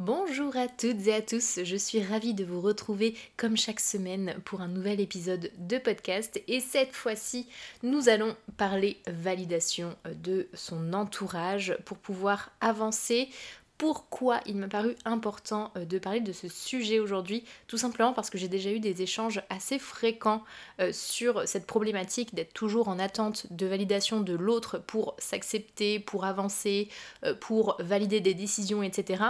[0.00, 4.34] Bonjour à toutes et à tous, je suis ravie de vous retrouver comme chaque semaine
[4.46, 7.46] pour un nouvel épisode de podcast et cette fois-ci
[7.82, 13.28] nous allons parler validation de son entourage pour pouvoir avancer.
[13.76, 17.44] Pourquoi il m'a paru important de parler de ce sujet aujourd'hui?
[17.66, 20.44] Tout simplement parce que j'ai déjà eu des échanges assez fréquents
[20.80, 26.26] euh, sur cette problématique d'être toujours en attente de validation de l'autre pour s'accepter, pour
[26.26, 26.88] avancer,
[27.24, 29.24] euh, pour valider des décisions, etc.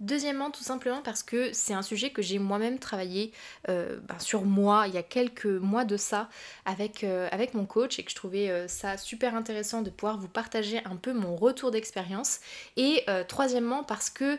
[0.00, 3.32] Deuxièmement, tout simplement parce que c'est un sujet que j'ai moi-même travaillé
[3.68, 6.30] euh, ben, sur moi il y a quelques mois de ça
[6.64, 10.16] avec, euh, avec mon coach et que je trouvais euh, ça super intéressant de pouvoir
[10.16, 12.40] vous partager un peu mon retour d'expérience.
[12.78, 14.38] Et troisièmement, parce que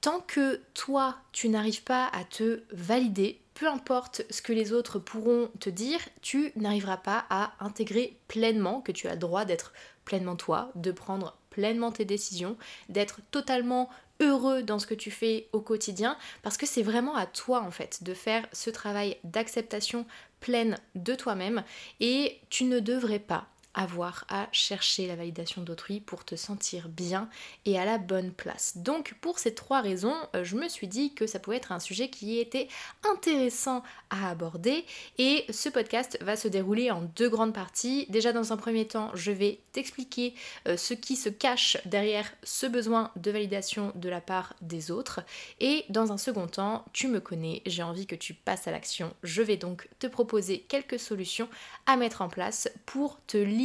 [0.00, 4.98] tant que toi, tu n'arrives pas à te valider, peu importe ce que les autres
[4.98, 9.72] pourront te dire, tu n'arriveras pas à intégrer pleinement que tu as le droit d'être
[10.04, 12.56] pleinement toi, de prendre pleinement tes décisions,
[12.88, 13.90] d'être totalement
[14.22, 17.70] heureux dans ce que tu fais au quotidien parce que c'est vraiment à toi en
[17.70, 20.06] fait de faire ce travail d'acceptation
[20.40, 21.62] pleine de toi-même
[22.00, 27.28] et tu ne devrais pas avoir à chercher la validation d'autrui pour te sentir bien
[27.64, 28.76] et à la bonne place.
[28.76, 31.80] Donc pour ces trois raisons, euh, je me suis dit que ça pouvait être un
[31.80, 32.68] sujet qui était
[33.04, 34.84] intéressant à aborder
[35.18, 38.06] et ce podcast va se dérouler en deux grandes parties.
[38.10, 40.34] Déjà dans un premier temps, je vais t'expliquer
[40.68, 45.20] euh, ce qui se cache derrière ce besoin de validation de la part des autres
[45.60, 49.14] et dans un second temps, tu me connais, j'ai envie que tu passes à l'action.
[49.22, 51.48] Je vais donc te proposer quelques solutions
[51.86, 53.61] à mettre en place pour te libérer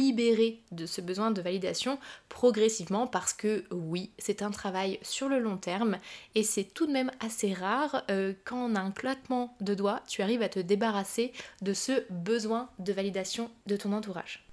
[0.72, 1.98] de ce besoin de validation
[2.28, 5.98] progressivement parce que oui, c'est un travail sur le long terme
[6.34, 10.42] et c'est tout de même assez rare euh, a un claquement de doigts, tu arrives
[10.42, 11.32] à te débarrasser
[11.62, 14.47] de ce besoin de validation de ton entourage.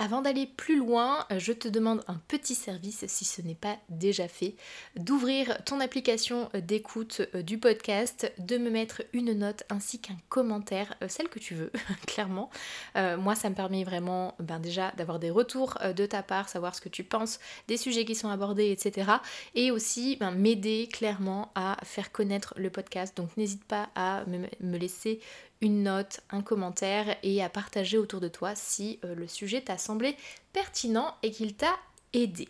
[0.00, 3.76] Avant d'aller plus loin, euh, je te demande un petit service si ce n'est pas
[3.88, 4.54] déjà fait,
[4.94, 10.16] d'ouvrir ton application euh, d'écoute euh, du podcast, de me mettre une note ainsi qu'un
[10.28, 11.72] commentaire, celle que tu veux,
[12.06, 12.48] clairement.
[12.94, 16.80] moi, ça me permet vraiment ben, déjà d'avoir des retours de ta part, savoir ce
[16.80, 19.10] que tu penses des sujets qui sont abordés, etc.
[19.54, 23.16] Et aussi ben, m'aider clairement à faire connaître le podcast.
[23.16, 25.20] Donc n'hésite pas à me laisser
[25.60, 29.78] une note, un commentaire et à partager autour de toi si euh, le sujet t'a
[29.78, 30.16] semblé
[30.52, 31.76] pertinent et qu'il t'a
[32.12, 32.48] aidé.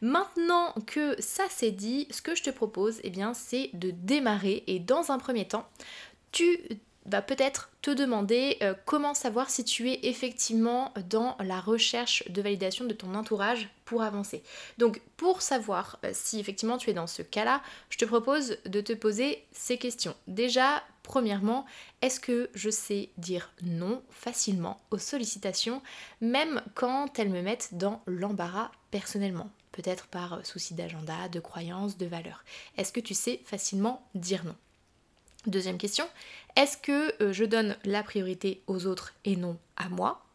[0.00, 4.64] Maintenant que ça c'est dit, ce que je te propose, eh bien, c'est de démarrer
[4.66, 5.66] et dans un premier temps,
[6.32, 6.58] tu
[7.06, 12.42] vas peut-être te demander euh, comment savoir si tu es effectivement dans la recherche de
[12.42, 14.42] validation de ton entourage pour avancer.
[14.76, 18.80] Donc pour savoir euh, si effectivement tu es dans ce cas-là, je te propose de
[18.80, 20.14] te poser ces questions.
[20.26, 21.64] Déjà, premièrement,
[22.02, 25.82] est-ce que je sais dire non facilement aux sollicitations,
[26.20, 29.50] même quand elles me mettent dans l'embarras personnellement?
[29.72, 32.44] Peut-être par souci d'agenda, de croyance, de valeur.
[32.76, 34.54] Est-ce que tu sais facilement dire non?
[35.46, 36.04] Deuxième question,
[36.56, 40.26] est-ce que euh, je donne la priorité aux autres et non à moi?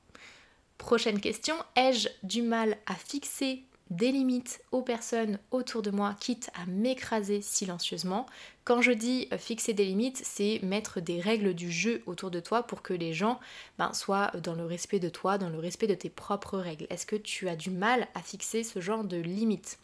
[0.80, 3.64] Prochaine question, ai-je du mal à fixer
[3.96, 8.26] des limites aux personnes autour de moi, quitte à m'écraser silencieusement.
[8.64, 12.40] Quand je dis euh, fixer des limites, c'est mettre des règles du jeu autour de
[12.40, 13.40] toi pour que les gens
[13.78, 16.88] ben, soient dans le respect de toi, dans le respect de tes propres règles.
[16.90, 19.78] Est-ce que tu as du mal à fixer ce genre de limites?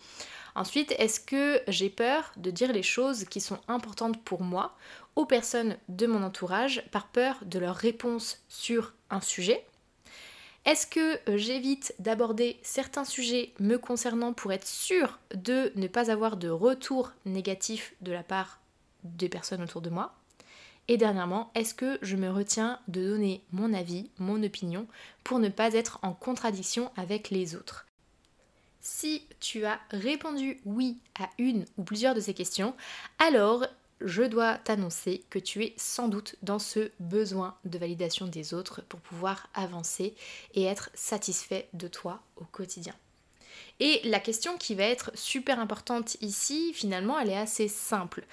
[0.56, 4.75] Ensuite, est-ce que j'ai peur de dire les choses qui sont importantes pour moi
[5.16, 9.66] aux personnes de mon entourage par peur de leur réponse sur un sujet?
[10.69, 16.12] Est-ce que euh, j'évite d'aborder certains sujets me concernant pour être sûr de ne pas
[16.12, 18.60] avoir de retour négatif de la part
[19.04, 20.13] des personnes autour de moi?
[20.88, 24.86] Et dernièrement, est-ce que je me retiens de donner mon avis, mon opinion,
[25.24, 27.88] pour ne pas être en contradiction avec les autres?
[28.80, 32.75] Si tu as répondu oui à une ou plusieurs de ces questions,
[33.18, 33.65] alors
[34.01, 38.81] je dois t'annoncer que tu es sans doute dans ce besoin de validation des autres
[38.88, 40.16] pour pouvoir avancer
[40.54, 42.96] et être satisfait de toi au quotidien.
[43.80, 48.25] Et la question qui va être super importante ici, finalement, elle est assez simple.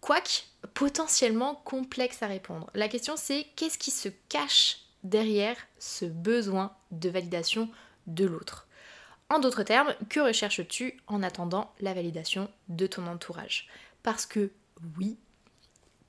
[0.00, 0.42] Quoique
[0.74, 2.70] potentiellement complexe à répondre.
[2.74, 7.68] La question c'est qu'est-ce qui se cache derrière ce besoin de validation
[8.06, 8.66] de l'autre?
[9.30, 13.68] En d'autres termes, que recherches-tu en attendant la validation de ton entourage?
[14.02, 14.50] Parce que
[14.96, 15.16] oui,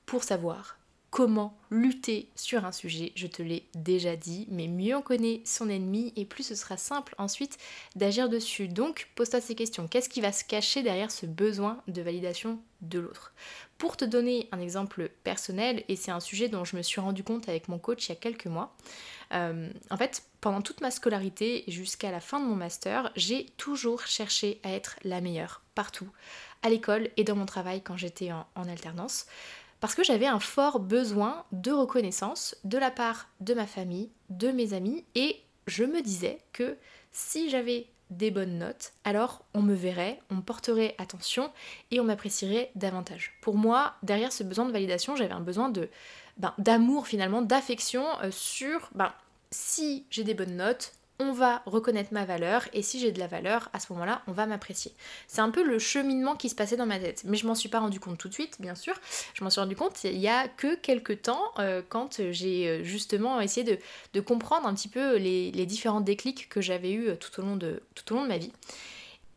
[0.06, 0.80] pour savoir,
[1.10, 5.69] comment lutter sur un sujet, je te l'ai déjà dit, mais mieux on connaît son
[5.69, 7.57] ennemi et plus ce sera simple ensuite
[7.95, 8.68] d'agir dessus.
[8.68, 9.88] Donc pose-toi ces questions.
[9.88, 13.33] Qu'est-ce qui va se cacher derrière ce besoin de validation de l'autre?
[13.77, 17.24] Pour te donner un exemple personnel, et c'est un sujet dont je me suis rendu
[17.24, 18.75] compte avec mon coach il y a quelques mois,
[19.33, 24.06] euh, en fait, pendant toute ma scolarité jusqu'à la fin de mon master, j'ai toujours
[24.06, 26.10] cherché à être la meilleure, partout,
[26.64, 29.26] à l'école et dans mon travail quand j'étais en, alternance
[29.80, 34.52] parce que j'avais un fort besoin de reconnaissance de la part de ma famille, de
[34.52, 36.76] mes amis, et je me disais que
[37.14, 41.52] si j'avais des bonnes notes, alors on me verrait, on porterait attention
[41.92, 43.38] et on m'apprécierait davantage.
[43.42, 45.72] Pour moi, derrière ce besoin de validation, j'avais un besoin
[46.38, 49.14] ben, d'amour finalement, d'affection euh, sur ben,
[49.52, 53.27] si j'ai des bonnes notes, on va reconnaître ma valeur et si j'ai de la
[53.27, 54.94] valeur, à ce moment-là, on va m'apprécier.
[55.27, 57.24] C'est un peu le cheminement qui se passait dans ma tête.
[57.25, 58.94] Mais je m'en suis pas rendu compte tout de suite, bien sûr.
[59.33, 62.83] Je m'en suis rendu compte il y a que quelques temps euh, quand j'ai euh,
[62.83, 63.80] justement essayé
[64.13, 67.81] de, comprendre un petit peu les, différents déclics que j'avais eu tout au long de,
[67.95, 68.51] tout au long de ma vie.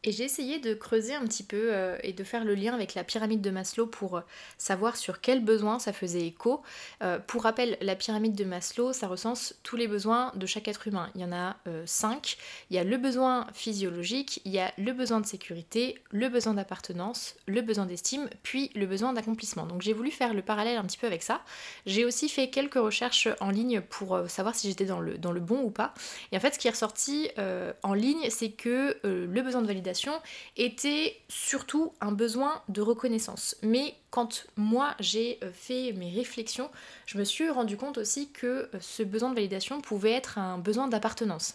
[0.05, 2.95] Et j'ai essayé de creuser un petit peu euh, et de faire le lien avec
[2.95, 4.21] la pyramide de Maslow pour euh,
[4.59, 6.63] savoir sur quels besoins ça faisait écho.
[7.03, 10.89] Euh, pour rappel, la pyramide de Maslow, ça recense tous les besoins de chaque être
[10.89, 11.09] humain.
[11.15, 11.57] Il y en a
[11.87, 12.37] cinq.
[12.71, 16.55] Il y a le besoin physiologique, il y a le besoin de sécurité, le besoin
[16.55, 19.67] d'appartenance, le besoin d'estime, puis le besoin d'accomplissement.
[19.67, 21.43] Donc j'ai voulu faire le parallèle un petit peu avec ça.
[21.87, 25.41] J'ai aussi fait quelques recherches en ligne pour savoir si j'étais dans le, dans le
[25.41, 25.95] bon ou pas.
[26.33, 27.29] Et en fait, ce qui est ressorti
[27.83, 29.92] en ligne, c'est que le besoin de validation
[30.57, 33.57] était surtout un besoin de reconnaissance.
[33.63, 36.71] Mais quand moi j'ai euh, fait mes réflexions,
[37.07, 40.59] je me suis rendu compte aussi que euh, ce besoin de validation pouvait être un
[40.59, 41.55] besoin d'appartenance.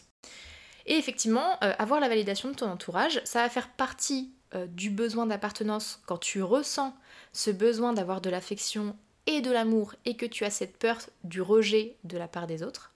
[0.86, 4.32] Et effectivement, euh, avoir la validation de ton entourage, ça va faire partie
[4.70, 6.96] du besoin d'appartenance quand tu ressens
[7.34, 8.96] ce besoin d'avoir de l'affection
[9.26, 12.64] et de l'amour et que tu as cette peur du rejet de la part des
[12.64, 12.94] autres.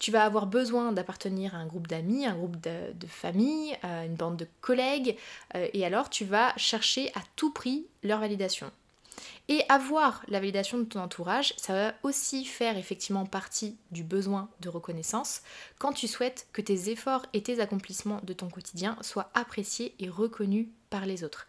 [0.00, 4.36] Tu vas avoir besoin d'appartenir à un groupe d'amis, un groupe de, famille, une bande
[4.36, 5.16] de collègues,
[5.54, 8.70] euh, et alors tu vas chercher à tout prix leur validation.
[9.48, 14.48] Et avoir la validation de ton entourage, ça va aussi faire effectivement partie du besoin
[14.60, 15.42] de reconnaissance
[15.78, 20.08] quand tu souhaites que tes efforts et tes accomplissements de ton quotidien soient appréciés et
[20.08, 21.46] reconnus par les autres.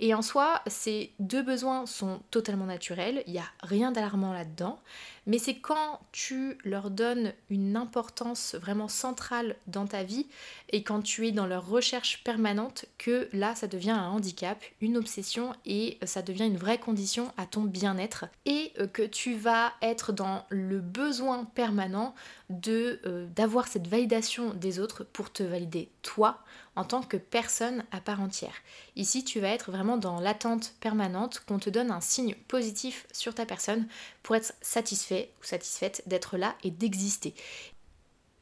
[0.00, 4.80] Et en soi, ces deux besoins sont totalement naturels, il n'y a rien d'alarmant là-dedans,
[5.26, 10.26] mais c'est quand tu leur donnes une importance vraiment centrale dans ta vie
[10.70, 14.96] et quand tu es dans leur recherche permanente que là, ça devient un handicap, une
[14.96, 18.26] obsession et ça devient une vraie condition à ton bien-être.
[18.44, 22.14] Et que tu vas être dans le besoin permanent
[22.50, 26.38] euh, d'avoir cette validation des autres pour te valider toi
[26.76, 28.54] en tant que personne à part entière.
[28.94, 33.34] Ici, tu vas être vraiment dans l'attente permanente qu'on te donne un signe positif sur
[33.34, 33.88] ta personne
[34.22, 37.34] pour être satisfait ou satisfaite d'être là et d'exister.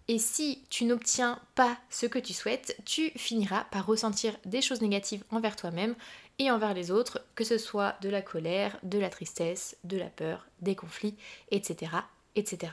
[0.07, 4.83] Et si tu n'obtiens pas ce que tu souhaites, tu finiras par ressentir des choses
[4.83, 5.95] négatives envers toi-même
[6.39, 10.11] et envers les autres, que ce soit de la colère, de la tristesse, de la
[10.11, 11.17] peur, des conflits,
[11.51, 11.93] etc.
[12.37, 12.73] etc.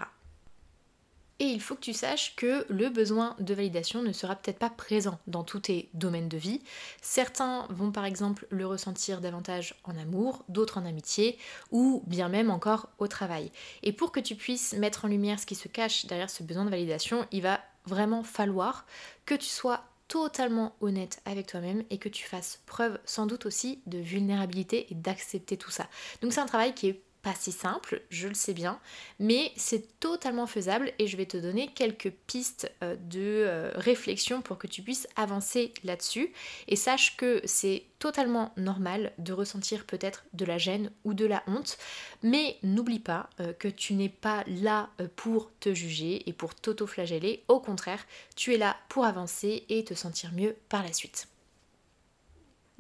[1.42, 4.70] Et il faut que tu saches que le besoin de validation ne sera peut-être pas
[4.70, 6.62] présent dans tous tes domaines de vie.
[7.02, 11.40] Certains vont par exemple le ressentir davantage en amour, d'autres en amitié,
[11.72, 13.52] ou bien même encore au travail.
[13.82, 16.64] Et pour que tu puisses mettre en lumière ce qui se cache derrière ce besoin
[16.64, 18.86] de validation, il va vraiment falloir
[19.26, 23.82] que tu sois totalement honnête avec toi-même et que tu fasses preuve sans doute aussi
[23.88, 25.88] de vulnérabilité et d'accepter tout ça.
[26.22, 28.80] Donc c'est un travail qui est pas si simple, je le sais bien,
[29.20, 34.42] mais c'est totalement faisable et je vais te donner quelques pistes euh, de euh, réflexion
[34.42, 36.32] pour que tu puisses avancer là-dessus.
[36.68, 41.44] Et sache que c'est totalement normal de ressentir peut-être de la gêne ou de la
[41.48, 41.78] honte,
[42.24, 47.44] mais n'oublie pas euh, que tu n'es pas là pour te juger et pour t'auto-flageller.
[47.48, 51.28] Au contraire, tu es là pour avancer et te sentir mieux par la suite.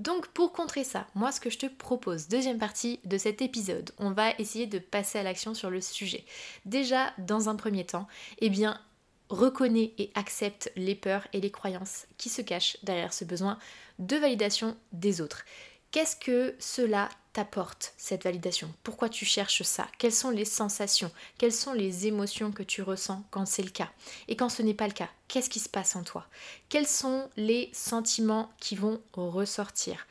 [0.01, 3.91] Donc pour contrer ça, moi ce que je te propose, deuxième partie de cet épisode,
[3.99, 6.25] on va essayer de passer à l'action sur le sujet.
[6.65, 8.07] Déjà, dans un premier temps,
[8.39, 8.81] eh bien,
[9.29, 13.59] reconnais et accepte les peurs et les croyances qui se cachent derrière ce besoin
[13.99, 15.45] de validation des autres.
[15.91, 18.73] Qu'est-ce que cela t'apporte, cette validation?
[18.83, 19.87] Pourquoi tu cherches ça?
[19.97, 21.11] Quelles sont les sensations?
[21.37, 23.89] Quelles sont les émotions que tu ressens quand c'est le cas?
[24.27, 26.25] Et quand ce n'est pas le cas, qu'est-ce qui se passe en toi?
[26.69, 30.07] Quels sont les sentiments qui vont ressortir?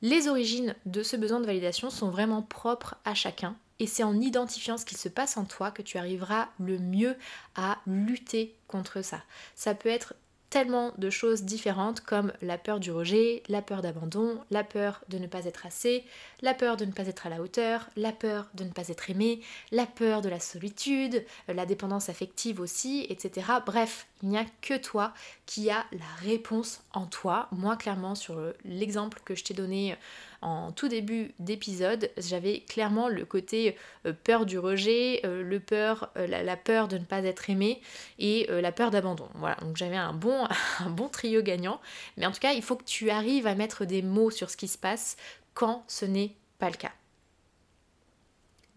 [0.00, 4.20] Les origines de ce besoin de validation sont vraiment propres à chacun et c'est en
[4.20, 7.16] identifiant ce qui se passe en toi que tu arriveras le mieux
[7.54, 9.22] à lutter contre ça.
[9.54, 10.14] Ça peut être
[10.52, 15.16] tellement de choses différentes comme la peur du rejet, la peur d'abandon, la peur de
[15.16, 16.04] ne pas être assez,
[16.42, 19.08] la peur de ne pas être à la hauteur, la peur de ne pas être
[19.08, 19.40] aimé,
[19.70, 23.46] la peur de la solitude, la dépendance affective aussi, etc.
[23.64, 25.12] Bref, il n'y a que toi
[25.46, 27.48] qui a la réponse en toi.
[27.52, 29.96] Moi, clairement, sur l'exemple que je t'ai donné
[30.42, 33.76] en tout début d'épisode, j'avais clairement le côté
[34.06, 37.80] euh, peur du rejet, euh, le peur, euh, la, peur de ne pas être aimé
[38.18, 39.28] et la peur d'abandon.
[39.36, 40.46] Voilà, donc j'avais un bon,
[40.80, 41.80] un bon trio gagnant.
[42.16, 44.56] Mais en tout cas, il faut que tu arrives à mettre des mots sur ce
[44.56, 45.16] qui se passe
[45.54, 46.92] quand ce n'est pas le cas.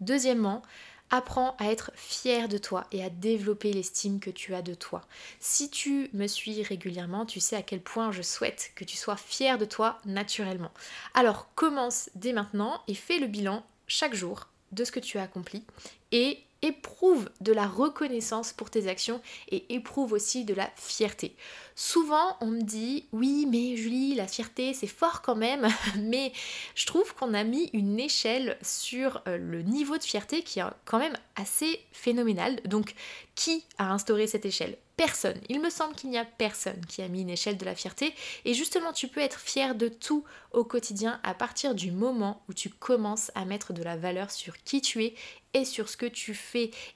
[0.00, 0.62] Deuxièmement,
[1.10, 5.02] Apprends à être fier de toi et à développer l'estime que tu as de toi.
[5.38, 9.16] Si tu me suis régulièrement, tu sais à quel point je souhaite que tu sois
[9.16, 10.72] fier de toi naturellement.
[11.14, 15.22] Alors commence dès maintenant et fais le bilan chaque jour de ce que tu as
[15.22, 15.64] accompli
[16.10, 21.36] et éprouve de la reconnaissance pour tes actions et éprouve aussi de la fierté.
[21.74, 26.32] Souvent, on me dit oui, mais Julie, la fierté, c'est fort quand même, mais
[26.74, 30.64] je trouve qu'on a mis une échelle sur euh, le niveau de fierté qui est
[30.84, 32.60] quand même assez phénoménal.
[32.64, 32.94] Donc,
[33.34, 34.78] qui a instauré cette échelle?
[34.96, 35.38] Personne.
[35.50, 38.14] Il me semble qu'il n'y a personne qui a mis une échelle de la fierté.
[38.46, 42.54] Et justement, tu peux être fier de tout au quotidien à partir du moment où
[42.54, 45.14] tu commences à mettre de la valeur sur qui tu es
[45.52, 46.45] et sur ce que tu fais.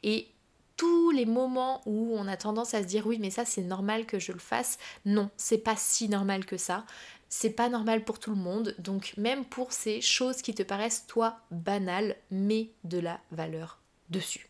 [0.02, 0.28] Et
[0.76, 4.07] tous les moments où on a tendance à se dire oui mais ça c'est normal
[4.07, 6.85] que je le fasse, non, c'est pas si normal que ça.
[7.28, 11.07] C'est pas normal pour tout le monde, donc même pour ces choses qui te paraissent
[11.07, 13.78] toi banales, mets de la valeur
[14.09, 14.49] dessus.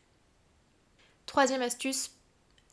[1.26, 2.12] Troisième astuce,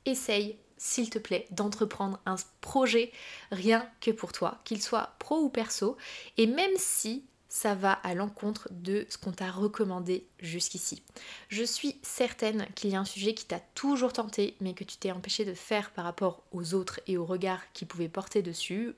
[0.05, 3.11] essaye s'il te plaît, d'entreprendre un projet
[3.51, 5.97] rien que pour toi, qu'il soit pro ou perso,
[6.37, 7.25] et même si
[7.57, 11.01] ça va à l'encontre de ce qu'on t'a recommandé jusqu'ici.
[11.49, 14.97] Je suis certaine qu'il y a un sujet qui t'a toujours tenté, mais que tu
[14.97, 18.93] t'es empêché de faire par rapport aux autres et aux regards qui pouvaient porter dessus.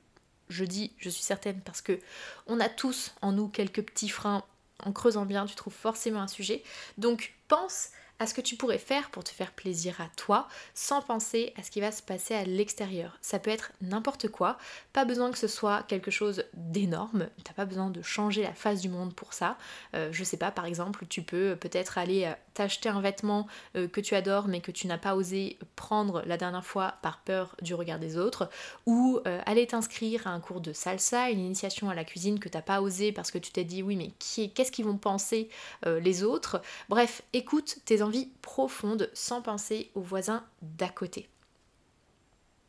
[0.50, 2.02] Je dis je suis certaine parce que
[2.48, 4.44] on a tous en nous quelques petits freins.
[4.84, 6.62] En creusant bien, tu trouves forcément un sujet.
[6.98, 11.02] Donc pense à ce que tu pourrais faire pour te faire plaisir à toi sans
[11.02, 13.18] penser à ce qui va se passer à l'extérieur.
[13.22, 14.58] Ça peut être n'importe quoi,
[14.94, 18.82] pas besoin que ce soit quelque chose d'énorme, t'as pas besoin de changer la face
[18.82, 19.58] du monde pour ça.
[19.96, 23.88] Euh, je sais pas, par exemple, tu peux peut-être aller euh, t'acheter un vêtement euh,
[23.88, 27.56] que tu adores mais que tu n'as pas osé prendre la dernière fois par peur
[27.62, 28.50] du regard des autres,
[28.86, 32.62] ou aller t'inscrire à un cours de salsa, une initiation à la cuisine que t'as
[32.62, 34.12] pas osé parce que tu t'es dit oui mais
[34.50, 35.50] qu'est-ce qu'ils vont penser
[35.86, 36.62] les autres?
[36.90, 41.30] Bref, écoute tes envies profondes sans penser aux voisins d'à côté.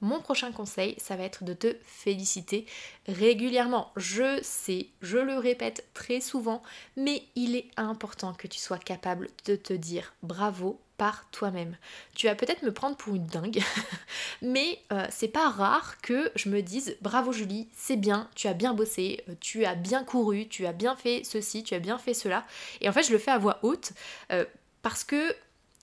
[0.00, 2.66] Mon prochain conseil, ça va être de te féliciter
[3.06, 3.92] régulièrement.
[3.96, 6.62] Je sais, je le répète très souvent,
[6.96, 11.78] mais il est important que tu sois capable de te dire bravo par toi-même.
[12.14, 13.62] Tu vas peut-être me prendre pour une dingue,
[14.42, 18.52] mais euh, c'est pas rare que je me dise bravo Julie, c'est bien, tu as
[18.52, 21.96] bien bossé, euh, tu as bien couru, tu as bien fait ceci, tu as bien
[21.96, 22.44] fait cela.
[22.82, 23.92] Et en fait, je le fais à voix haute
[24.30, 24.44] euh,
[24.82, 25.34] parce que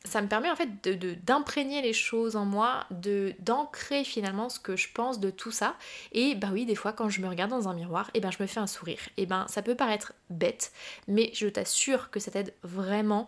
[0.07, 0.69] ça me permet en fait
[1.25, 5.75] d'imprégner les choses en moi, de d'ancrer finalement ce que je pense de tout ça.
[6.11, 8.31] Et bah oui, des fois quand je me regarde dans un miroir, et eh ben
[8.31, 8.99] je me fais un sourire.
[9.17, 10.71] Et ben ça peut paraître bête,
[11.07, 13.27] mais je t'assure que ça t'aide vraiment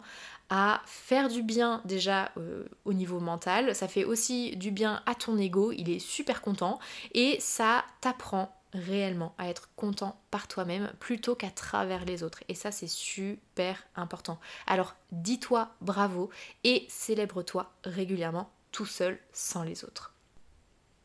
[0.49, 3.75] à faire du bien déjà euh, au niveau mental.
[3.75, 6.79] Ça fait aussi du bien à ton ego, il est super content
[7.13, 12.43] et ça t'apprend réellement à être content par toi-même plutôt qu'à travers les autres.
[12.47, 14.39] Et ça, c'est super important.
[14.67, 16.29] Alors, dis-toi bravo
[16.63, 20.13] et célèbre-toi régulièrement tout seul sans les autres.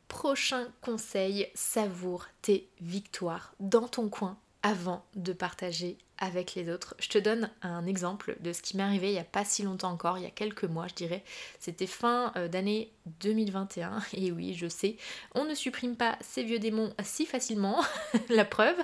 [0.08, 6.94] Prochain conseil, savoure tes victoires dans ton coin avant de partager avec les autres.
[6.98, 9.62] Je te donne un exemple de ce qui m'est arrivé il n'y a pas si
[9.62, 11.24] longtemps encore, il y a quelques mois je dirais.
[11.58, 14.96] C'était fin euh, d'année 2021 et oui je sais,
[15.34, 17.82] on ne supprime pas ces vieux démons si facilement,
[18.28, 18.76] la preuve.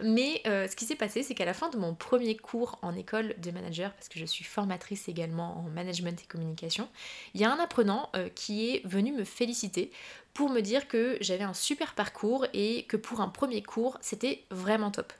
[0.00, 2.94] Mais euh, ce qui s'est passé c'est qu'à la fin de mon premier cours en
[2.94, 6.88] école de manager, parce que je suis formatrice également en management et communication,
[7.34, 9.90] il y a un apprenant euh, qui est venu me féliciter
[10.34, 14.44] pour me dire que j'avais un super parcours et que pour un premier cours c'était
[14.50, 15.12] vraiment top.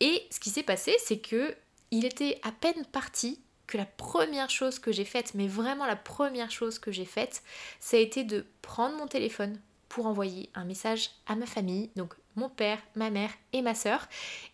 [0.00, 1.54] Et ce qui s'est passé, c'est que
[1.90, 5.96] il était à peine parti que la première chose que j'ai faite, mais vraiment la
[5.96, 7.42] première chose que j'ai faite,
[7.80, 11.90] ça a été de prendre mon téléphone pour envoyer un message à ma famille,
[12.36, 14.08] mon père, ma mère et ma sœur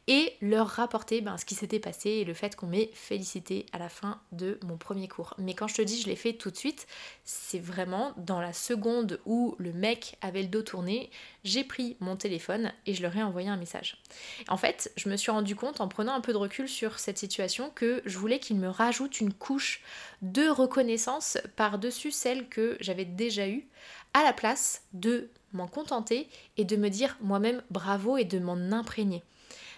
[0.07, 3.79] et leur rapporter ben, ce qui s'était passé et le fait qu'on m'ait félicité à
[3.79, 5.35] la fin de mon premier cours.
[5.39, 6.87] Mais quand je te dis je l'ai fait tout de suite,
[7.25, 11.11] c'est vraiment dans la seconde où le mec avait le dos tourné,
[11.45, 14.03] j'ai pris mon téléphone et je leur ai envoyé un message.
[14.49, 17.19] En fait, je me suis rendu compte en prenant un peu de recul sur cette
[17.19, 19.83] situation que je voulais qu'il me rajoute une couche
[20.23, 23.69] de reconnaissance par-dessus celle que j'avais déjà eue
[24.15, 28.73] à la place de m'en contenter et de me dire moi-même bravo et de m'en
[28.73, 29.23] imprégner.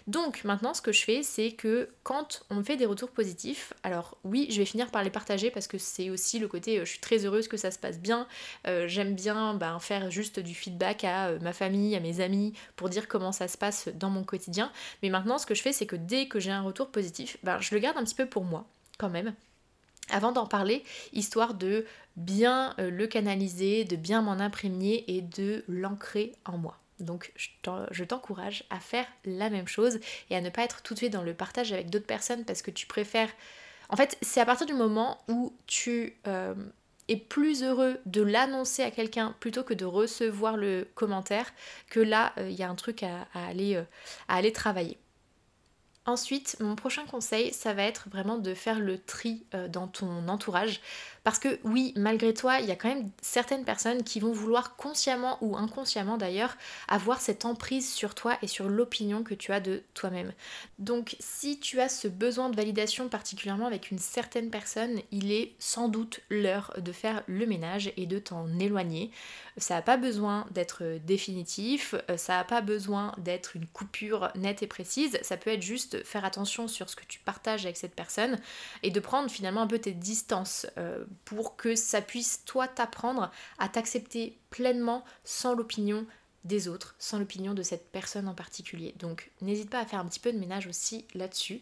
[0.07, 3.73] Donc maintenant ce que je fais c'est que quand on me fait des retours positifs,
[3.83, 6.85] alors oui je vais finir par les partager parce que c'est aussi le côté euh,
[6.85, 8.27] je suis très heureuse que ça se passe bien,
[8.67, 12.55] euh, j'aime bien ben, faire juste du feedback à euh, ma famille, à mes amis
[12.77, 14.73] pour dire comment ça se passe dans mon quotidien.
[15.03, 17.61] Mais maintenant ce que je fais c'est que dès que j'ai un retour positif, ben,
[17.61, 18.67] je le garde un petit peu pour moi
[18.99, 19.35] quand même
[20.13, 21.87] avant d'en parler, histoire de
[22.17, 26.81] bien le canaliser, de bien m'en imprégner et de l'ancrer en moi.
[27.01, 30.99] Donc je t'encourage à faire la même chose et à ne pas être tout de
[30.99, 33.31] suite dans le partage avec d'autres personnes parce que tu préfères...
[33.89, 36.55] En fait, c'est à partir du moment où tu euh,
[37.09, 41.53] es plus heureux de l'annoncer à quelqu'un plutôt que de recevoir le commentaire
[41.89, 43.49] que là, euh, il y a un truc euh, à
[44.29, 44.97] aller travailler.
[46.07, 50.81] Ensuite, mon prochain conseil, ça va être vraiment de faire le tri dans ton entourage
[51.23, 54.77] parce que oui, malgré toi, il y a quand même certaines personnes qui vont vouloir
[54.77, 56.57] consciemment ou inconsciemment d'ailleurs
[56.89, 60.33] avoir cette emprise sur toi et sur l'opinion que tu as de toi-même.
[60.79, 65.55] Donc si tu as ce besoin de validation particulièrement avec une certaine personne, il est
[65.59, 69.11] sans doute l'heure de faire le ménage et de t'en éloigner.
[69.59, 74.67] Ça n'a pas besoin d'être définitif, ça n'a pas besoin d'être une coupure nette et
[74.67, 78.39] précise, ça peut être juste faire attention sur ce que tu partages avec cette personne
[78.83, 80.67] et de prendre finalement un peu tes distances.
[80.79, 86.07] Euh, pour que ça puisse, toi, t'apprendre à t'accepter pleinement sans l'opinion
[86.45, 88.95] des autres, sans l'opinion de cette personne en particulier.
[88.99, 91.61] Donc n'hésite pas à faire un petit peu de ménage aussi là-dessus.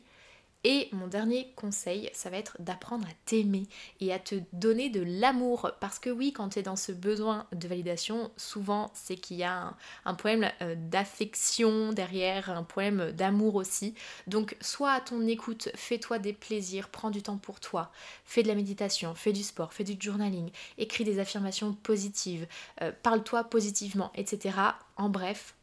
[0.64, 3.68] Et mon dernier conseil, ça va être d'apprendre à t'aimer
[4.00, 5.70] et à te donner de l'amour.
[5.78, 9.44] Parce que oui, quand tu es dans ce besoin de validation, souvent c'est qu'il y
[9.44, 9.74] a
[10.04, 13.94] un, problème euh, d'affection derrière, un problème d'amour aussi.
[14.26, 17.92] Donc soit à ton écoute, fais-toi des plaisirs, prends du temps pour toi,
[18.24, 22.48] fais de la méditation, fais du sport, fais du journaling, écris des affirmations positives,
[22.82, 24.56] euh, parle-toi positivement, etc.
[24.96, 25.54] En bref,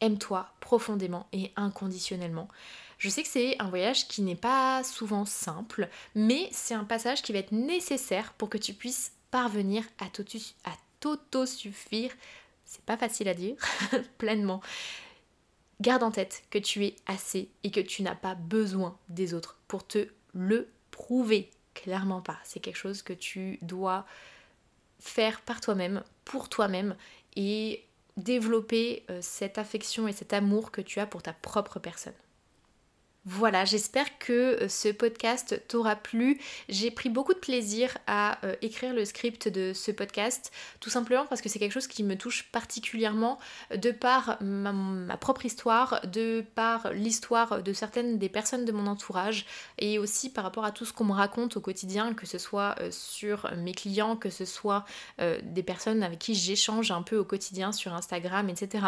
[0.00, 2.48] aime-toi profondément et inconditionnellement.
[3.04, 7.20] Je sais que c'est un voyage qui n'est pas souvent simple, mais c'est un passage
[7.20, 10.06] qui va être nécessaire pour que tu puisses parvenir à
[11.00, 12.10] t'auto-suffire.
[12.64, 13.56] C'est pas facile à dire,
[14.16, 14.62] pleinement.
[15.82, 19.58] Garde en tête que tu es assez et que tu n'as pas besoin des autres
[19.68, 21.50] pour te le prouver.
[21.74, 22.38] Clairement pas.
[22.42, 24.06] C'est quelque chose que tu dois
[24.98, 26.96] faire par toi-même, pour toi-même
[27.36, 27.84] et
[28.16, 32.14] développer euh, cette affection et cet amour que tu as pour ta propre personne.
[33.26, 36.38] Voilà, j'espère que euh, ce podcast t'aura plu.
[36.68, 41.24] J'ai pris beaucoup de plaisir à euh, écrire le script de ce podcast, tout simplement
[41.24, 43.38] parce que c'est quelque chose qui me touche particulièrement
[43.74, 49.46] de par ma, propre histoire, de par l'histoire de certaines des personnes de mon entourage
[49.78, 52.74] et aussi par rapport à tout ce qu'on me raconte au quotidien, que ce soit
[52.80, 54.84] euh, sur mes clients, que ce soit
[55.42, 58.84] des personnes avec qui j'échange un peu au quotidien sur Instagram, etc.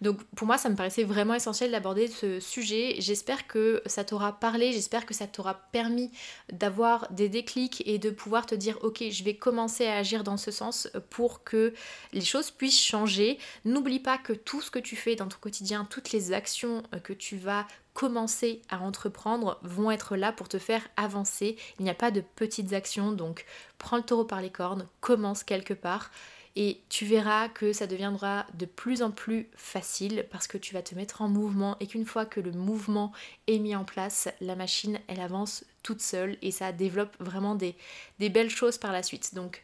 [0.00, 2.96] Donc pour moi, ça me paraissait vraiment essentiel d'aborder ce sujet.
[2.98, 6.10] J'espère que ça t'aura parlé, j'espère que ça t'aura permis
[6.52, 10.36] d'avoir des déclics et de pouvoir te dire ok je vais commencer à agir dans
[10.36, 11.74] ce sens pour que
[12.12, 13.38] les choses puissent changer.
[13.64, 17.12] N'oublie pas que tout ce que tu fais dans ton quotidien, toutes les actions que
[17.12, 21.56] tu vas commencer à entreprendre vont être là pour te faire avancer.
[21.78, 23.44] Il n'y a pas de petites actions, donc
[23.78, 26.10] prends le taureau par les cornes, commence quelque part
[26.56, 30.82] et tu verras que ça deviendra de plus en plus facile parce que tu vas
[30.82, 33.12] te mettre en mouvement et qu'une fois que le mouvement
[33.46, 37.76] est mis en place, la machine elle avance toute seule et ça développe vraiment des,
[38.18, 39.34] belles choses par la suite.
[39.34, 39.62] Donc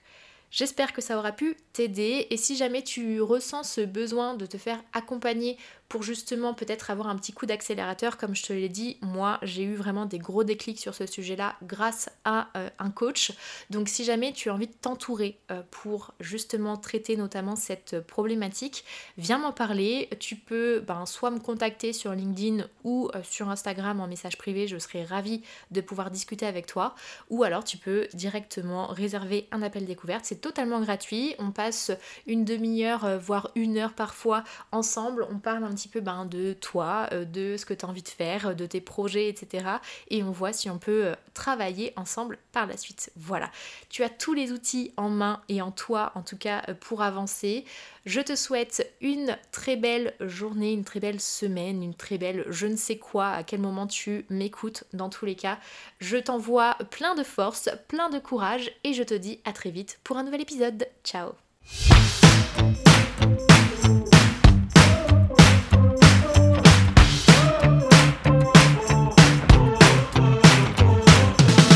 [0.50, 4.56] J'espère que ça aura pu t'aider et si jamais tu ressens ce besoin de te
[4.56, 8.96] faire accompagner pour justement peut-être avoir un petit coup d'accélérateur, comme je te l'ai dit,
[9.02, 13.32] moi j'ai eu vraiment des gros déclics sur ce sujet-là grâce à euh, un coach.
[13.70, 18.84] Donc si jamais tu as envie de t'entourer euh, pour justement traiter notamment cette problématique,
[19.16, 20.08] viens m'en parler.
[20.18, 24.66] Tu peux ben, soit me contacter sur LinkedIn ou euh, sur Instagram en message privé,
[24.66, 26.94] je serai ravie de pouvoir discuter avec toi.
[27.30, 31.34] Ou alors tu peux directement réserver un appel découverte, totalement gratuit.
[31.38, 31.90] On passe
[32.26, 35.26] une demi-heure, voire une heure parfois ensemble.
[35.30, 38.02] On parle un petit peu ben, de toi, euh, de ce que tu as envie
[38.02, 39.66] de faire, de tes projets, etc.
[40.08, 43.10] Et on voit si on peut euh, travailler ensemble par la suite.
[43.16, 43.50] Voilà,
[43.88, 47.02] tu as tous les outils en main et en toi, en tout cas, euh, pour
[47.02, 47.64] avancer.
[48.04, 52.68] Je te souhaite une très belle journée, une très belle semaine, une très belle je
[52.68, 55.58] ne sais quoi, à quel moment tu m'écoutes dans tous les cas.
[55.98, 59.98] Je t'envoie plein de force, plein de courage et je te dis à très vite
[60.04, 60.88] pour un nouvel épisode.
[61.04, 61.34] Ciao